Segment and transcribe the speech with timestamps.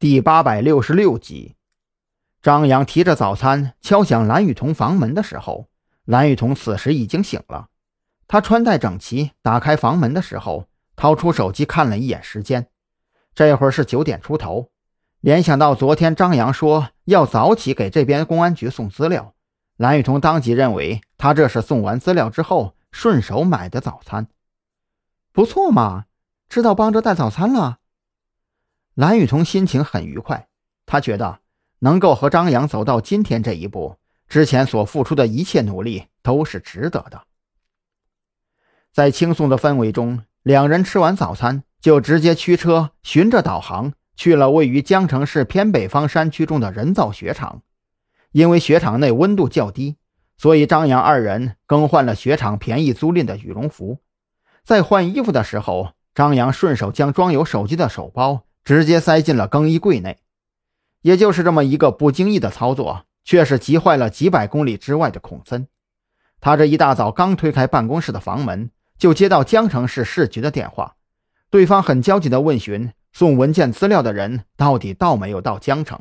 [0.00, 1.56] 第八百六十六集，
[2.40, 5.66] 张扬提着早餐敲响蓝雨桐房门的时候，
[6.04, 7.66] 蓝雨桐此时已经醒了。
[8.28, 12.68] 他穿戴整齐，打开房门的时候，掏出手机看了一眼时间，
[13.34, 14.68] 这会儿是九点出头。
[15.20, 19.34] 联想到昨天张扬说要早起给这边公安局送资料，
[19.76, 24.28] 蓝雨桐当即认为他这是送完资料之后顺手买的早餐。
[25.32, 26.04] 不错嘛，
[26.48, 27.78] 知道帮着带早餐了。
[28.98, 30.48] 蓝雨桐心情很愉快，
[30.84, 31.38] 他觉得
[31.78, 33.94] 能够和张扬走到今天这一步，
[34.28, 37.22] 之前所付出的一切努力都是值得的。
[38.92, 47.62] 在轻松的氛围中，两人吃完早餐就直接驱车，循着导航去了位于江城市偏北方山区中的人造雪场。
[48.32, 49.96] 因为雪场内温度较低，
[50.36, 54.00] 所以张扬二人更换了雪场便宜租赁的羽绒服。
[54.64, 58.46] 在换衣服的时候，张扬顺手将装有手机的手包。
[58.68, 60.18] 直接塞进了更衣柜内，
[61.00, 65.68] 也就是这么一个不经意的操作，却是急坏了几百公里之外的孔森。
[66.38, 70.96] 他这一大早刚推开办公室的房门，就接到江城市市局的电话，
[71.48, 75.98] 对方很焦急地问询送文件资料的人到底到没有到江城。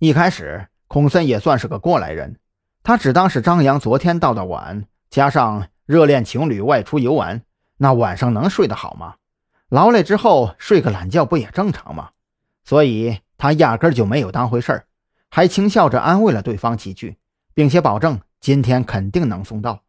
[0.00, 2.36] 一开始，孔森也算是个过来人，
[2.82, 7.42] 他只当是张扬昨天到的晚，加上热恋情侣外出游玩，
[7.76, 9.14] 那晚上能睡得好吗？
[9.74, 12.10] 劳累之后睡个懒觉不也正常吗？
[12.62, 14.86] 所以他压根就没有当回事儿，
[15.28, 17.16] 还轻笑着安慰了对方几句，
[17.54, 19.82] 并且保证今天肯定能送到。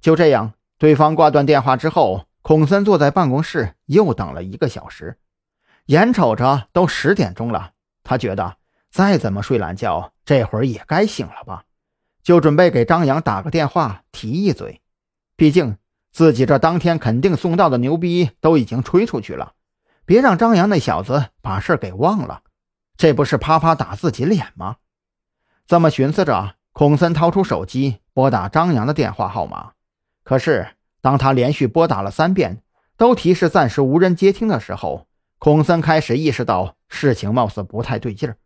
[0.00, 5.18] 就这样，对方挂断电话之后，孔森坐在办公室又等了一个小时。
[5.84, 8.56] 眼瞅着都十点钟了，他觉得
[8.90, 11.64] 再怎么睡懒觉，这会儿也该醒了吧，
[12.22, 14.80] 就准备给张扬打个电话提一嘴，
[15.36, 15.76] 毕竟。
[16.12, 19.52] 自己这当天肯定送到的牛逼都已经吹出去了，
[20.04, 22.42] 别让张扬那小子把事给忘了，
[22.96, 24.76] 这不是啪啪打自己脸吗？
[25.66, 29.72] 这么寻思着，孔森掏出手机拨打张扬的电话号码。
[30.24, 32.62] 可是当他连续拨打了三遍，
[32.96, 35.06] 都提示暂时无人接听的时候，
[35.38, 38.36] 孔森开始意识到事情貌似不太对劲儿。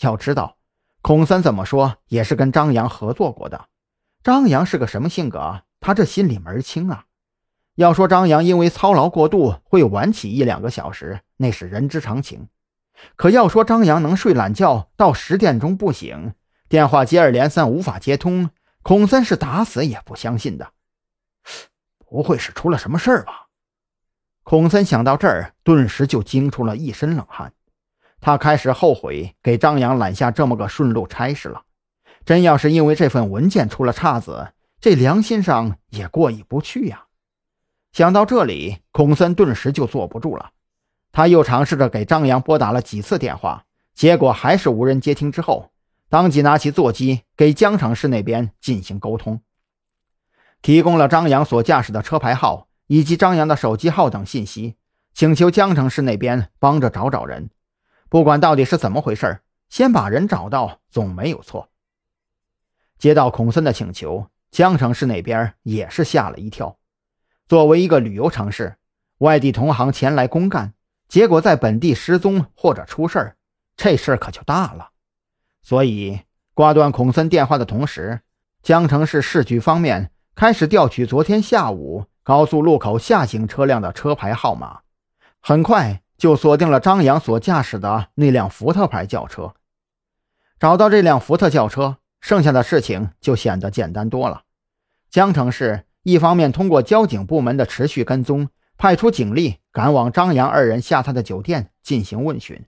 [0.00, 0.56] 要知道，
[1.02, 3.66] 孔森怎么说也是跟张扬合作过的，
[4.22, 5.62] 张扬是个什么性格？
[5.82, 7.04] 他这心里门清啊！
[7.74, 12.48] 要说张扬因为操劳过度会晚起一两个小时，那是人之常情。
[13.16, 16.34] 可要说张扬能睡懒觉到十点钟不醒，
[16.68, 18.50] 电话接二连三无法接通，
[18.82, 20.72] 孔森是打死也不相信的。
[21.98, 23.48] 不会是出了什么事儿吧？
[24.44, 27.52] 孔森想到这儿，顿时就惊出了一身冷汗。
[28.20, 31.62] 他开始后悔给张扬揽下这么个顺路差事了。
[32.24, 37.06] 真要是因为这份文件出了岔子，这良心上也过意不去呀！
[37.92, 40.50] 想到这里，孔森顿时就坐不住了。
[41.12, 45.30] 他又尝试着给张扬拨打了几次电话，结果还是无人接听。
[45.30, 45.70] 之后，
[46.08, 49.40] 当即拿起座机给江城市那边进行沟通，
[50.60, 54.74] 提供了张扬所驾驶的车牌号以及张扬的手机号等信息，
[55.14, 57.50] 请求江城市那边帮着找找人。
[58.08, 61.70] 不管到底是怎么回事，先把人找到总没有错。
[62.98, 64.26] 接到孔森的请求。
[64.52, 66.76] 江城市那边也是吓了一跳。
[67.48, 68.76] 作为一个旅游城市，
[69.18, 70.74] 外地同行前来公干，
[71.08, 73.36] 结果在本地失踪或者出事儿，
[73.78, 74.90] 这事儿可就大了。
[75.62, 76.20] 所以
[76.52, 78.20] 挂断孔森电话的同时，
[78.62, 84.82] 江城市市局方面开始调取昨天下午高速路口下行车辆的车牌号码，
[85.40, 89.54] 很快就锁定了张扬所驾驶的那辆福特牌轿车。
[90.60, 91.96] 找到这辆福特轿车。
[92.22, 94.44] 剩下的事情就显得简单多了。
[95.10, 102.62] 江城市一方面通过交警部门的持续跟踪，派出警力赶往张扬二人下榻的酒店进行问询；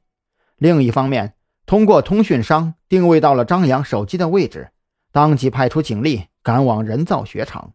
[0.56, 4.70] 另一方面，通过通讯商定位到了张扬手机的位置，
[5.12, 7.72] 当即派出警力赶往人造雪场。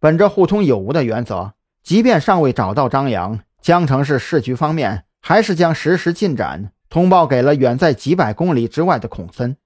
[0.00, 1.52] 本着互通有无的原则，
[1.82, 9.56] 即便尚未找到张扬，江城市市局方面还是将实时进展通报给了远在几百公里之外的孔森。